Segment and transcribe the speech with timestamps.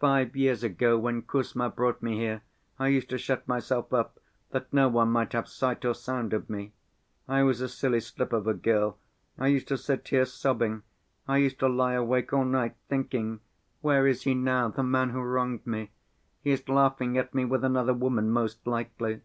[0.00, 2.40] Five years ago, when Kuzma brought me here,
[2.78, 4.18] I used to shut myself up,
[4.50, 6.72] that no one might have sight or sound of me.
[7.28, 8.96] I was a silly slip of a girl;
[9.36, 10.82] I used to sit here sobbing;
[11.28, 13.40] I used to lie awake all night, thinking:
[13.82, 15.90] 'Where is he now, the man who wronged me?
[16.40, 19.20] He is laughing at me with another woman, most likely.